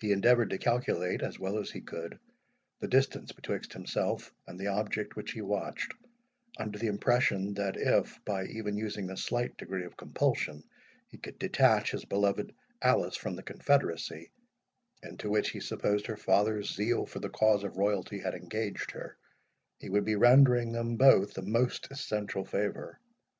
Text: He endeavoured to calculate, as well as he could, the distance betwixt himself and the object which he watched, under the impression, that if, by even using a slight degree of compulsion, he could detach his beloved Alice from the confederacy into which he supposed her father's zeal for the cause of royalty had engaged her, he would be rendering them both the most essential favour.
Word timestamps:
He 0.00 0.12
endeavoured 0.12 0.50
to 0.50 0.58
calculate, 0.58 1.20
as 1.20 1.36
well 1.40 1.58
as 1.58 1.68
he 1.72 1.80
could, 1.80 2.20
the 2.78 2.86
distance 2.86 3.32
betwixt 3.32 3.72
himself 3.72 4.32
and 4.46 4.56
the 4.56 4.68
object 4.68 5.16
which 5.16 5.32
he 5.32 5.40
watched, 5.42 5.94
under 6.58 6.78
the 6.78 6.86
impression, 6.86 7.54
that 7.54 7.76
if, 7.76 8.24
by 8.24 8.44
even 8.46 8.76
using 8.76 9.10
a 9.10 9.16
slight 9.16 9.56
degree 9.56 9.84
of 9.84 9.96
compulsion, 9.96 10.62
he 11.08 11.18
could 11.18 11.40
detach 11.40 11.90
his 11.90 12.04
beloved 12.04 12.54
Alice 12.80 13.16
from 13.16 13.34
the 13.34 13.42
confederacy 13.42 14.30
into 15.02 15.28
which 15.28 15.50
he 15.50 15.58
supposed 15.58 16.06
her 16.06 16.16
father's 16.16 16.72
zeal 16.72 17.04
for 17.04 17.18
the 17.18 17.28
cause 17.28 17.64
of 17.64 17.76
royalty 17.78 18.20
had 18.20 18.34
engaged 18.34 18.92
her, 18.92 19.16
he 19.80 19.90
would 19.90 20.04
be 20.04 20.14
rendering 20.14 20.70
them 20.70 20.96
both 20.96 21.34
the 21.34 21.42
most 21.42 21.88
essential 21.90 22.44
favour. 22.44 23.00